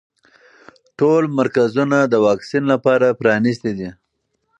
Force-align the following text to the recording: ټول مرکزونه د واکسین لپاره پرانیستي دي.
ټول 0.99 1.23
مرکزونه 1.39 1.97
د 2.05 2.13
واکسین 2.25 2.63
لپاره 2.73 3.17
پرانیستي 3.19 3.71
دي. 3.79 3.89